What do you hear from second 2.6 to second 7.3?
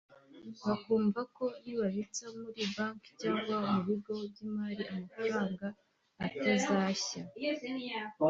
banki cyangwa mu bigo by’imari amafaranga atazashya